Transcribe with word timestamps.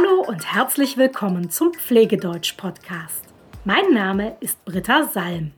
Hallo 0.00 0.22
und 0.22 0.54
herzlich 0.54 0.96
willkommen 0.96 1.50
zum 1.50 1.74
Pflegedeutsch-Podcast. 1.74 3.24
Mein 3.64 3.92
Name 3.92 4.36
ist 4.40 4.64
Britta 4.64 5.04
Salm. 5.04 5.52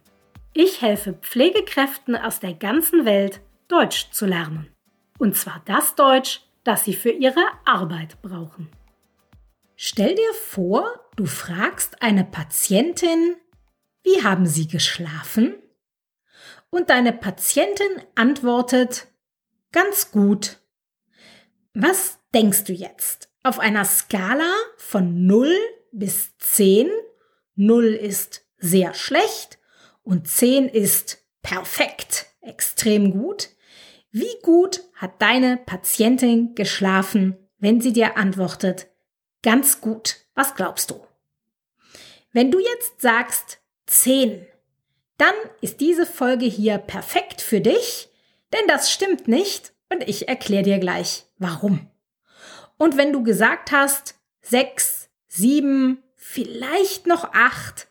Ich 0.53 0.83
helfe 0.83 1.13
Pflegekräften 1.13 2.17
aus 2.17 2.41
der 2.41 2.55
ganzen 2.55 3.05
Welt, 3.05 3.41
Deutsch 3.69 4.11
zu 4.11 4.27
lernen. 4.27 4.69
Und 5.19 5.37
zwar 5.37 5.63
das 5.67 5.95
Deutsch, 5.95 6.41
das 6.65 6.85
sie 6.85 6.95
für 6.95 7.11
ihre 7.11 7.45
Arbeit 7.65 8.21
brauchen. 8.23 8.69
Stell 9.77 10.15
dir 10.15 10.35
vor, 10.35 10.87
du 11.15 11.27
fragst 11.27 12.03
eine 12.03 12.25
Patientin, 12.25 13.37
wie 14.03 14.25
haben 14.25 14.47
Sie 14.47 14.67
geschlafen? 14.67 15.55
Und 16.71 16.91
deine 16.91 17.13
Patientin 17.13 18.03
antwortet, 18.17 19.07
ganz 19.71 20.11
gut. 20.11 20.59
Was 21.75 22.19
denkst 22.35 22.65
du 22.65 22.73
jetzt? 22.73 23.32
Auf 23.45 23.59
einer 23.59 23.85
Skala 23.85 24.55
von 24.77 25.27
0 25.27 25.53
bis 25.91 26.37
10, 26.39 26.89
0 27.57 27.87
ist 27.87 28.47
sehr 28.59 28.95
schlecht 28.95 29.59
und 30.05 30.29
10 30.29 30.69
ist 30.69 31.25
perfekt, 31.43 32.27
extrem 32.41 33.11
gut. 33.11 33.51
Wie 34.13 34.39
gut 34.43 34.83
hat 34.95 35.21
deine 35.21 35.57
Patientin 35.57 36.55
geschlafen, 36.55 37.37
wenn 37.59 37.81
sie 37.81 37.93
dir 37.93 38.17
antwortet, 38.17 38.89
ganz 39.43 39.81
gut? 39.81 40.19
Was 40.35 40.55
glaubst 40.55 40.91
du? 40.91 41.05
Wenn 42.31 42.53
du 42.53 42.61
jetzt 42.61 43.01
sagst 43.01 43.59
10, 43.87 44.47
dann 45.19 45.35
ist 45.61 45.81
diese 45.81 46.07
Folge 46.07 46.47
hier 46.47 46.79
perfekt 46.79 47.43
für 47.43 47.61
dich, 47.61 48.09
denn 48.53 48.67
das 48.69 48.93
stimmt 48.93 49.27
nicht 49.27 49.73
und 49.93 50.09
ich 50.09 50.29
erkläre 50.29 50.63
dir 50.63 50.79
gleich 50.79 51.25
warum. 51.39 51.92
Und 52.83 52.97
wenn 52.97 53.13
du 53.13 53.23
gesagt 53.23 53.71
hast, 53.71 54.17
sechs, 54.41 55.09
sieben, 55.29 56.03
vielleicht 56.17 57.07
noch 57.07 57.33
acht, 57.33 57.87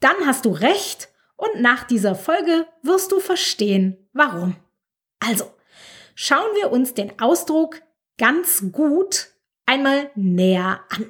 dann 0.00 0.16
hast 0.26 0.44
du 0.44 0.50
recht 0.50 1.08
und 1.36 1.62
nach 1.62 1.84
dieser 1.84 2.14
Folge 2.14 2.66
wirst 2.82 3.10
du 3.10 3.20
verstehen, 3.20 4.06
warum. 4.12 4.54
Also, 5.18 5.50
schauen 6.14 6.54
wir 6.56 6.70
uns 6.70 6.92
den 6.92 7.18
Ausdruck 7.18 7.80
ganz 8.18 8.64
gut 8.70 9.28
einmal 9.64 10.10
näher 10.14 10.80
an. 10.90 11.06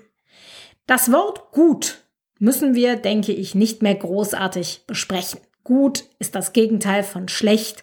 Das 0.87 1.11
Wort 1.11 1.51
gut 1.51 2.05
müssen 2.39 2.77
wir, 2.77 2.95
denke 2.95 3.33
ich, 3.33 3.57
nicht 3.57 3.83
mehr 3.83 3.97
großartig 3.97 4.85
besprechen. 4.87 5.41
Gut 5.65 6.05
ist 6.21 6.37
das 6.37 6.53
Gegenteil 6.53 7.03
von 7.03 7.27
schlecht, 7.27 7.83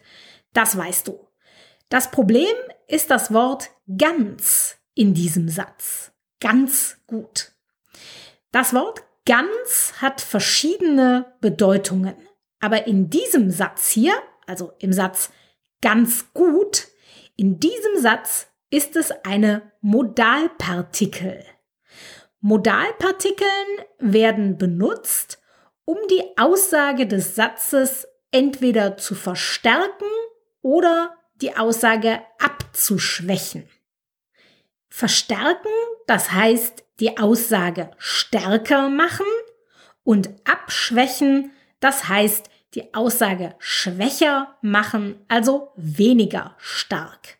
das 0.54 0.78
weißt 0.78 1.10
du. 1.10 1.28
Das 1.90 2.10
Problem 2.10 2.56
ist 2.88 3.12
das 3.12 3.34
Wort 3.34 3.72
ganz 3.98 4.78
in 4.96 5.14
diesem 5.14 5.50
Satz. 5.50 6.12
Ganz 6.40 6.98
gut. 7.06 7.52
Das 8.52 8.74
Wort 8.74 9.04
ganz 9.26 9.94
hat 10.02 10.22
verschiedene 10.22 11.34
Bedeutungen. 11.42 12.16
Aber 12.60 12.88
in 12.88 13.10
diesem 13.10 13.52
Satz 13.52 13.90
hier, 13.90 14.14
also 14.48 14.74
im 14.80 14.94
Satz 14.94 15.32
ganz 15.82 16.34
gut, 16.34 16.88
in 17.36 17.60
diesem 17.60 17.98
Satz 18.02 18.48
ist 18.70 18.96
es 18.96 19.12
eine 19.24 19.72
Modalpartikel. 19.82 21.44
Modalpartikeln 22.40 23.50
werden 24.00 24.58
benutzt, 24.58 25.40
um 25.86 25.98
die 26.10 26.24
Aussage 26.38 27.08
des 27.08 27.36
Satzes 27.36 28.08
entweder 28.32 28.98
zu 28.98 29.16
verstärken 29.16 30.06
oder 30.62 31.16
die 31.42 31.56
Aussage 31.56 32.22
abzuschwächen. 32.40 33.68
Verstärken, 34.90 35.72
das 36.08 36.32
heißt 36.32 36.84
die 37.00 37.18
Aussage 37.18 37.92
stärker 37.98 38.90
machen 38.90 39.26
und 40.04 40.30
abschwächen, 40.46 41.52
das 41.80 42.08
heißt 42.08 42.50
die 42.74 42.94
Aussage 42.94 43.56
schwächer 43.60 44.58
machen, 44.62 45.26
also 45.28 45.72
weniger 45.76 46.56
stark. 46.58 47.40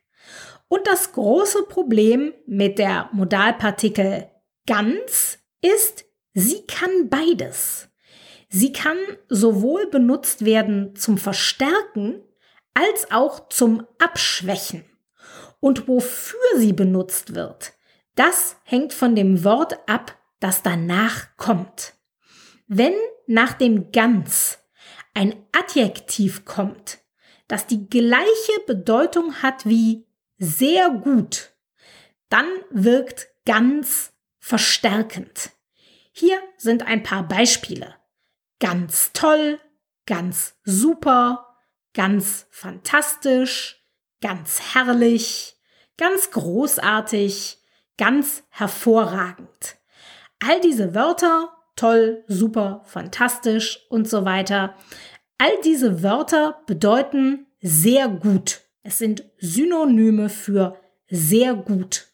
Und 0.68 0.88
das 0.88 1.12
große 1.12 1.64
Problem 1.64 2.34
mit 2.48 2.80
der 2.80 3.10
Modalpartikel 3.12 4.30
ganz 4.66 5.40
ist, 5.62 6.06
sie 6.34 6.66
kann 6.66 7.10
beides. 7.10 7.90
Sie 8.50 8.72
kann 8.72 8.98
sowohl 9.30 9.88
benutzt 9.88 10.46
werden 10.46 10.96
zum 10.96 11.18
Verstärken 11.18 12.24
als 12.74 13.12
auch 13.12 13.50
zum 13.50 13.86
Abschwächen. 14.00 14.86
Und 15.66 15.88
wofür 15.88 16.38
sie 16.58 16.74
benutzt 16.74 17.34
wird, 17.34 17.74
das 18.14 18.58
hängt 18.66 18.94
von 18.94 19.16
dem 19.16 19.44
Wort 19.44 19.80
ab, 19.90 20.16
das 20.40 20.62
danach 20.62 21.36
kommt. 21.38 21.96
Wenn 22.68 22.94
nach 23.26 23.54
dem 23.54 23.92
ganz 23.92 24.60
ein 25.16 25.34
Adjektiv 25.54 26.46
kommt, 26.46 27.00
das 27.48 27.66
die 27.66 27.90
gleiche 27.90 28.60
Bedeutung 28.68 29.42
hat 29.42 29.66
wie 29.66 30.06
sehr 30.38 30.92
gut, 30.92 31.56
dann 32.30 32.46
wirkt 32.70 33.30
ganz 33.48 34.14
verstärkend. 34.38 35.50
Hier 36.12 36.38
sind 36.58 36.86
ein 36.86 37.02
paar 37.02 37.28
Beispiele. 37.28 37.96
Ganz 38.60 39.14
toll, 39.14 39.60
ganz 40.06 40.54
super, 40.64 41.58
ganz 41.96 42.46
fantastisch, 42.52 43.84
ganz 44.22 44.76
herrlich, 44.76 45.55
ganz 45.98 46.32
großartig, 46.32 47.58
ganz 47.98 48.44
hervorragend. 48.50 49.78
All 50.40 50.60
diese 50.62 50.94
Wörter, 50.96 51.50
toll, 51.76 52.24
super, 52.28 52.82
fantastisch 52.86 53.86
und 53.90 54.10
so 54.10 54.26
weiter, 54.26 54.76
all 55.38 55.60
diese 55.64 56.04
Wörter 56.04 56.62
bedeuten 56.66 57.48
sehr 57.62 58.08
gut. 58.08 58.62
Es 58.84 59.00
sind 59.00 59.24
Synonyme 59.40 60.30
für 60.30 60.80
sehr 61.08 61.56
gut. 61.56 62.08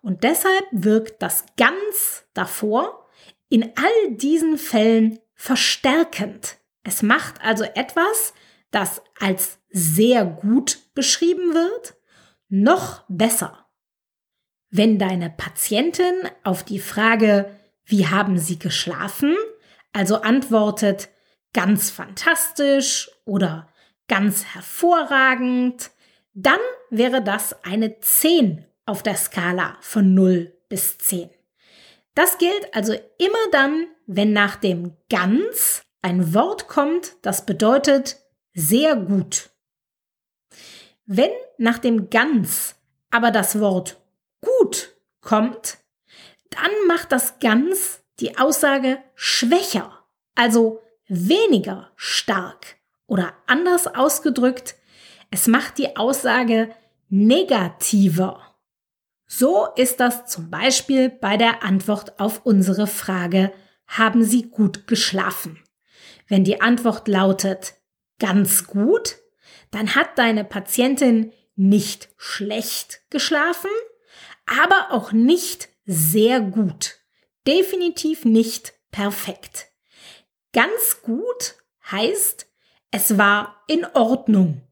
Und 0.00 0.24
deshalb 0.24 0.64
wirkt 0.70 1.22
das 1.22 1.44
ganz 1.56 2.24
davor 2.34 3.08
in 3.48 3.72
all 3.76 4.16
diesen 4.16 4.58
Fällen 4.58 5.18
verstärkend. 5.34 6.58
Es 6.82 7.02
macht 7.02 7.42
also 7.42 7.64
etwas, 7.64 8.34
das 8.70 9.02
als 9.20 9.58
sehr 9.70 10.24
gut 10.24 10.78
beschrieben 10.94 11.54
wird, 11.54 11.94
noch 12.52 13.04
besser. 13.08 13.66
Wenn 14.68 14.98
deine 14.98 15.30
Patientin 15.30 16.14
auf 16.44 16.62
die 16.62 16.80
Frage, 16.80 17.58
wie 17.86 18.06
haben 18.06 18.38
Sie 18.38 18.58
geschlafen, 18.58 19.34
also 19.94 20.16
antwortet 20.16 21.08
ganz 21.54 21.90
fantastisch 21.90 23.10
oder 23.24 23.68
ganz 24.06 24.44
hervorragend, 24.44 25.90
dann 26.34 26.60
wäre 26.90 27.22
das 27.22 27.64
eine 27.64 27.98
10 28.00 28.66
auf 28.84 29.02
der 29.02 29.16
Skala 29.16 29.78
von 29.80 30.12
0 30.12 30.52
bis 30.68 30.98
10. 30.98 31.30
Das 32.14 32.36
gilt 32.36 32.74
also 32.74 32.92
immer 32.92 33.50
dann, 33.50 33.86
wenn 34.06 34.34
nach 34.34 34.56
dem 34.56 34.94
ganz 35.08 35.82
ein 36.02 36.34
Wort 36.34 36.68
kommt, 36.68 37.16
das 37.22 37.46
bedeutet 37.46 38.18
sehr 38.52 38.94
gut. 38.96 39.51
Wenn 41.06 41.30
nach 41.58 41.78
dem 41.78 42.10
ganz 42.10 42.76
aber 43.10 43.30
das 43.30 43.60
Wort 43.60 44.00
gut 44.40 44.94
kommt, 45.20 45.78
dann 46.50 46.70
macht 46.86 47.12
das 47.12 47.38
ganz 47.40 48.02
die 48.20 48.38
Aussage 48.38 48.98
schwächer, 49.14 49.92
also 50.34 50.80
weniger 51.08 51.90
stark 51.96 52.76
oder 53.06 53.34
anders 53.46 53.86
ausgedrückt, 53.86 54.76
es 55.30 55.46
macht 55.46 55.78
die 55.78 55.96
Aussage 55.96 56.74
negativer. 57.08 58.56
So 59.26 59.66
ist 59.76 60.00
das 60.00 60.26
zum 60.26 60.50
Beispiel 60.50 61.08
bei 61.08 61.36
der 61.36 61.62
Antwort 61.62 62.20
auf 62.20 62.44
unsere 62.44 62.86
Frage, 62.86 63.52
haben 63.86 64.24
Sie 64.24 64.50
gut 64.50 64.86
geschlafen? 64.86 65.62
Wenn 66.28 66.44
die 66.44 66.60
Antwort 66.60 67.08
lautet 67.08 67.74
ganz 68.18 68.66
gut, 68.66 69.16
dann 69.72 69.96
hat 69.96 70.16
deine 70.18 70.44
Patientin 70.44 71.32
nicht 71.56 72.08
schlecht 72.16 73.02
geschlafen, 73.10 73.70
aber 74.46 74.92
auch 74.92 75.10
nicht 75.10 75.68
sehr 75.84 76.40
gut. 76.40 77.00
Definitiv 77.46 78.24
nicht 78.24 78.74
perfekt. 78.92 79.66
Ganz 80.52 81.02
gut 81.02 81.56
heißt, 81.90 82.46
es 82.92 83.18
war 83.18 83.64
in 83.66 83.84
Ordnung. 83.94 84.62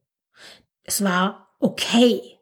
Es 0.85 1.03
war 1.03 1.57
okay. 1.59 2.39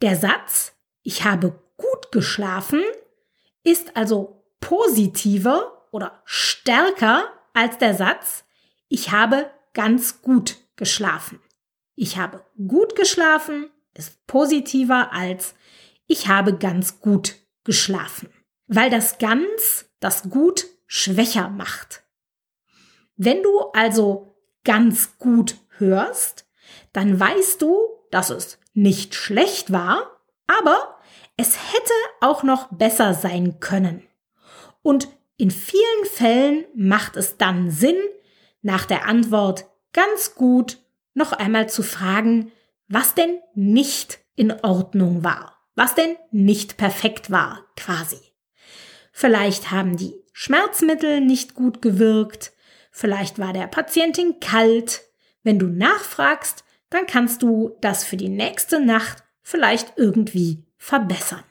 Der 0.00 0.16
Satz 0.16 0.72
ich 1.02 1.24
habe 1.24 1.60
gut 1.76 2.12
geschlafen 2.12 2.82
ist 3.64 3.96
also 3.96 4.44
positiver 4.60 5.88
oder 5.90 6.22
stärker 6.24 7.28
als 7.54 7.78
der 7.78 7.94
Satz, 7.94 8.44
ich 8.88 9.10
habe 9.10 9.50
ganz 9.74 10.22
gut 10.22 10.56
geschlafen. 10.76 11.40
Ich 12.02 12.16
habe 12.16 12.44
gut 12.66 12.96
geschlafen 12.96 13.70
ist 13.94 14.26
positiver 14.26 15.12
als 15.12 15.54
ich 16.08 16.26
habe 16.26 16.58
ganz 16.58 16.98
gut 16.98 17.36
geschlafen. 17.62 18.28
weil 18.66 18.90
das 18.90 19.18
ganz 19.18 19.84
das 20.00 20.30
Gut 20.30 20.66
schwächer 20.86 21.48
macht. 21.48 22.02
Wenn 23.16 23.40
du 23.44 23.60
also 23.72 24.34
ganz 24.64 25.16
gut 25.18 25.58
hörst, 25.78 26.44
dann 26.92 27.20
weißt 27.20 27.62
du, 27.62 27.76
dass 28.10 28.30
es 28.30 28.58
nicht 28.74 29.14
schlecht 29.14 29.70
war, 29.70 30.10
aber 30.48 30.98
es 31.36 31.56
hätte 31.72 31.92
auch 32.20 32.42
noch 32.42 32.72
besser 32.72 33.14
sein 33.14 33.60
können. 33.60 34.02
Und 34.82 35.08
in 35.36 35.52
vielen 35.52 36.04
Fällen 36.10 36.64
macht 36.74 37.16
es 37.16 37.36
dann 37.36 37.70
Sinn, 37.70 38.00
nach 38.60 38.86
der 38.86 39.06
Antwort 39.06 39.66
ganz 39.92 40.34
gut 40.34 40.81
noch 41.14 41.32
einmal 41.32 41.68
zu 41.68 41.82
fragen, 41.82 42.52
was 42.88 43.14
denn 43.14 43.38
nicht 43.54 44.20
in 44.34 44.52
Ordnung 44.62 45.24
war, 45.24 45.58
was 45.74 45.94
denn 45.94 46.16
nicht 46.30 46.76
perfekt 46.76 47.30
war, 47.30 47.66
quasi. 47.76 48.18
Vielleicht 49.12 49.70
haben 49.70 49.96
die 49.96 50.14
Schmerzmittel 50.32 51.20
nicht 51.20 51.54
gut 51.54 51.82
gewirkt, 51.82 52.52
vielleicht 52.90 53.38
war 53.38 53.52
der 53.52 53.66
Patientin 53.66 54.40
kalt. 54.40 55.02
Wenn 55.42 55.58
du 55.58 55.66
nachfragst, 55.66 56.64
dann 56.90 57.06
kannst 57.06 57.42
du 57.42 57.76
das 57.80 58.04
für 58.04 58.16
die 58.16 58.28
nächste 58.28 58.80
Nacht 58.80 59.24
vielleicht 59.42 59.94
irgendwie 59.96 60.64
verbessern. 60.76 61.44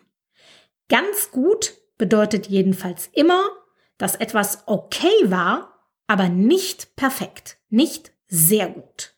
Ganz 0.90 1.32
gut 1.32 1.74
bedeutet 1.98 2.48
jedenfalls 2.48 3.10
immer, 3.14 3.44
dass 3.98 4.16
etwas 4.16 4.64
okay 4.66 5.10
war, 5.26 5.88
aber 6.08 6.30
nicht 6.30 6.96
perfekt, 6.96 7.58
nicht 7.70 8.12
sehr 8.28 8.68
gut. 8.68 9.14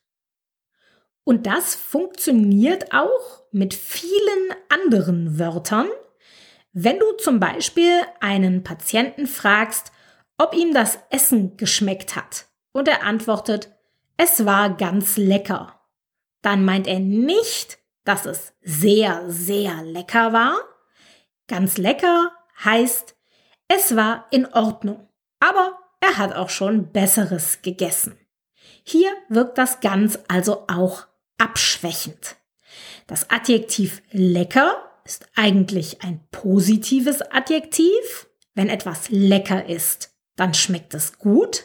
Und 1.24 1.46
das 1.46 1.74
funktioniert 1.74 2.92
auch 2.92 3.42
mit 3.50 3.74
vielen 3.74 4.54
anderen 4.68 5.38
Wörtern. 5.38 5.88
Wenn 6.72 6.98
du 6.98 7.12
zum 7.12 7.40
Beispiel 7.40 8.02
einen 8.20 8.62
Patienten 8.62 9.26
fragst, 9.26 9.90
ob 10.38 10.54
ihm 10.54 10.74
das 10.74 10.98
Essen 11.10 11.56
geschmeckt 11.56 12.16
hat 12.16 12.46
und 12.72 12.88
er 12.88 13.04
antwortet, 13.04 13.70
es 14.16 14.44
war 14.44 14.76
ganz 14.76 15.16
lecker, 15.16 15.80
dann 16.42 16.64
meint 16.64 16.86
er 16.86 17.00
nicht, 17.00 17.78
dass 18.04 18.26
es 18.26 18.52
sehr, 18.62 19.22
sehr 19.28 19.82
lecker 19.82 20.32
war. 20.32 20.56
Ganz 21.48 21.78
lecker 21.78 22.32
heißt, 22.62 23.16
es 23.68 23.96
war 23.96 24.26
in 24.30 24.46
Ordnung, 24.52 25.08
aber 25.40 25.78
er 26.00 26.18
hat 26.18 26.34
auch 26.34 26.50
schon 26.50 26.92
Besseres 26.92 27.62
gegessen. 27.62 28.18
Hier 28.82 29.10
wirkt 29.28 29.56
das 29.56 29.80
ganz 29.80 30.18
also 30.28 30.64
auch 30.68 31.06
abschwächend. 31.38 32.36
Das 33.06 33.30
Adjektiv 33.30 34.02
lecker 34.10 34.90
ist 35.04 35.28
eigentlich 35.34 36.02
ein 36.02 36.26
positives 36.30 37.22
Adjektiv. 37.22 38.28
Wenn 38.54 38.68
etwas 38.68 39.08
lecker 39.10 39.68
ist, 39.68 40.14
dann 40.36 40.54
schmeckt 40.54 40.94
es 40.94 41.18
gut. 41.18 41.64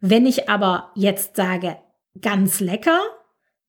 Wenn 0.00 0.26
ich 0.26 0.48
aber 0.48 0.90
jetzt 0.94 1.36
sage 1.36 1.78
ganz 2.20 2.60
lecker, 2.60 3.00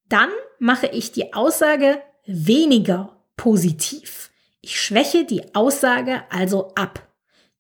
dann 0.10 0.30
mache 0.60 0.88
ich 0.88 1.12
die 1.12 1.34
Aussage 1.34 2.02
weniger 2.26 3.24
positiv. 3.38 4.32
Ich 4.62 4.80
schwäche 4.80 5.26
die 5.26 5.54
Aussage 5.56 6.24
also 6.30 6.74
ab. 6.76 7.08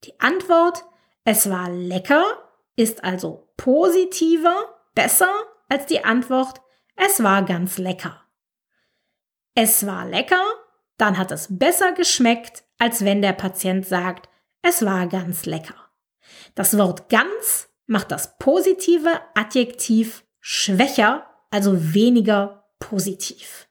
Die 0.04 0.20
Antwort, 0.20 0.84
es 1.24 1.50
war 1.50 1.70
lecker, 1.70 2.24
ist 2.76 3.04
also 3.04 3.48
positiver, 3.58 4.56
besser 4.96 5.32
als 5.70 5.86
die 5.86 6.04
Antwort, 6.04 6.62
es 6.95 7.24
war 7.24 7.44
ganz 7.44 7.78
lecker. 7.78 8.22
Es 9.56 9.86
war 9.86 10.06
lecker, 10.06 10.42
dann 10.98 11.18
hat 11.18 11.31
es 11.31 11.48
besser 11.50 11.94
geschmeckt, 11.94 12.63
als 12.78 13.06
wenn 13.06 13.22
der 13.22 13.34
Patient 13.34 13.86
sagt, 13.86 14.30
es 14.62 14.84
war 14.86 15.07
ganz 15.07 15.45
lecker. 15.45 15.75
Das 16.56 16.78
Wort 16.78 17.10
ganz 17.10 17.69
macht 17.86 18.12
das 18.12 18.38
positive 18.38 19.22
Adjektiv 19.36 20.24
schwächer, 20.40 21.28
also 21.51 21.94
weniger 21.94 22.69
positiv. 22.80 23.68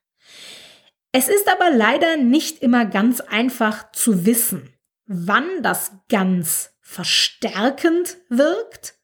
Es 1.12 1.28
ist 1.28 1.48
aber 1.48 1.70
leider 1.70 2.16
nicht 2.16 2.62
immer 2.62 2.86
ganz 2.86 3.20
einfach 3.20 3.92
zu 3.92 4.24
wissen, 4.24 4.74
wann 5.06 5.62
das 5.62 5.92
ganz 6.08 6.74
verstärkend 6.80 8.16
wirkt 8.28 8.94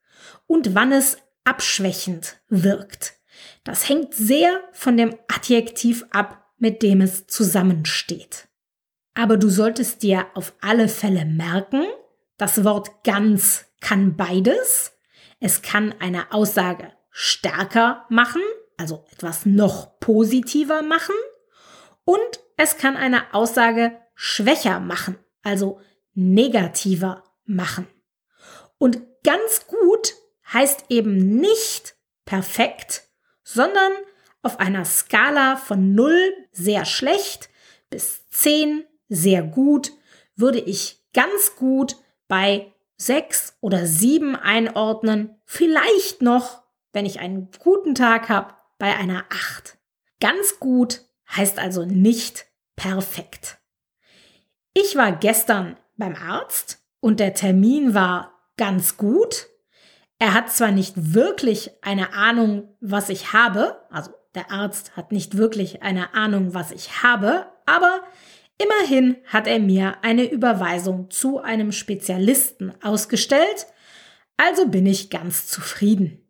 und 0.46 0.74
wann 0.74 0.92
es 0.92 1.18
abschwächend 1.44 2.40
wirkt. 2.48 3.17
Das 3.64 3.88
hängt 3.88 4.14
sehr 4.14 4.60
von 4.72 4.96
dem 4.96 5.14
Adjektiv 5.28 6.04
ab, 6.10 6.44
mit 6.58 6.82
dem 6.82 7.00
es 7.00 7.26
zusammensteht. 7.26 8.48
Aber 9.14 9.36
du 9.36 9.48
solltest 9.48 10.02
dir 10.02 10.26
auf 10.34 10.54
alle 10.60 10.88
Fälle 10.88 11.24
merken, 11.24 11.84
das 12.36 12.64
Wort 12.64 13.02
ganz 13.04 13.66
kann 13.80 14.16
beides. 14.16 14.92
Es 15.40 15.62
kann 15.62 15.94
eine 16.00 16.32
Aussage 16.32 16.92
stärker 17.10 18.06
machen, 18.08 18.42
also 18.76 19.04
etwas 19.10 19.44
noch 19.44 19.98
positiver 19.98 20.82
machen. 20.82 21.14
Und 22.04 22.40
es 22.56 22.76
kann 22.76 22.96
eine 22.96 23.34
Aussage 23.34 23.96
schwächer 24.14 24.80
machen, 24.80 25.18
also 25.42 25.80
negativer 26.14 27.24
machen. 27.44 27.86
Und 28.78 29.00
ganz 29.24 29.66
gut 29.66 30.14
heißt 30.52 30.84
eben 30.88 31.40
nicht 31.40 31.96
perfekt, 32.24 33.07
sondern 33.48 33.92
auf 34.42 34.60
einer 34.60 34.84
Skala 34.84 35.56
von 35.56 35.94
0 35.94 36.12
sehr 36.52 36.84
schlecht 36.84 37.48
bis 37.88 38.28
10 38.28 38.84
sehr 39.08 39.42
gut 39.42 39.92
würde 40.36 40.60
ich 40.60 41.02
ganz 41.14 41.56
gut 41.56 41.96
bei 42.28 42.72
6 42.98 43.56
oder 43.60 43.86
7 43.86 44.36
einordnen, 44.36 45.36
vielleicht 45.46 46.20
noch, 46.20 46.62
wenn 46.92 47.06
ich 47.06 47.20
einen 47.20 47.50
guten 47.58 47.94
Tag 47.94 48.28
habe, 48.28 48.54
bei 48.78 48.94
einer 48.94 49.24
8. 49.30 49.78
Ganz 50.20 50.60
gut 50.60 51.00
heißt 51.34 51.58
also 51.58 51.84
nicht 51.86 52.46
perfekt. 52.76 53.58
Ich 54.74 54.94
war 54.94 55.12
gestern 55.12 55.76
beim 55.96 56.14
Arzt 56.14 56.84
und 57.00 57.18
der 57.18 57.34
Termin 57.34 57.94
war 57.94 58.32
ganz 58.56 58.96
gut. 58.96 59.48
Er 60.18 60.34
hat 60.34 60.50
zwar 60.50 60.72
nicht 60.72 61.14
wirklich 61.14 61.70
eine 61.82 62.12
Ahnung, 62.12 62.74
was 62.80 63.08
ich 63.08 63.32
habe, 63.32 63.80
also 63.90 64.10
der 64.34 64.50
Arzt 64.50 64.96
hat 64.96 65.12
nicht 65.12 65.36
wirklich 65.36 65.82
eine 65.82 66.14
Ahnung, 66.14 66.54
was 66.54 66.72
ich 66.72 67.02
habe, 67.02 67.46
aber 67.66 68.02
immerhin 68.58 69.16
hat 69.26 69.46
er 69.46 69.60
mir 69.60 69.98
eine 70.02 70.28
Überweisung 70.28 71.10
zu 71.10 71.38
einem 71.38 71.70
Spezialisten 71.70 72.72
ausgestellt, 72.82 73.66
also 74.36 74.68
bin 74.68 74.86
ich 74.86 75.10
ganz 75.10 75.46
zufrieden. 75.46 76.24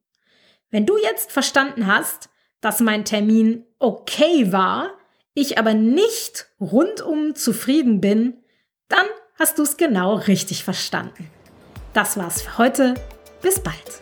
Wenn 0.71 0.85
du 0.85 0.99
jetzt 0.99 1.33
verstanden 1.33 1.87
hast, 1.87 2.29
dass 2.61 2.81
mein 2.81 3.05
Termin 3.05 3.65
okay 3.79 4.53
war, 4.53 4.91
ich 5.35 5.59
aber 5.59 5.75
nicht 5.75 6.49
rundum 6.61 7.35
zufrieden 7.35 8.01
bin, 8.01 8.43
dann 8.89 9.07
hast 9.39 9.59
du 9.59 9.63
es 9.63 9.77
genau 9.77 10.15
richtig 10.15 10.65
verstanden. 10.65 11.31
Das 11.95 12.17
war's 12.17 12.43
für 12.43 12.59
heute. 12.59 12.95
Bis 13.41 13.61
bald. 13.61 14.01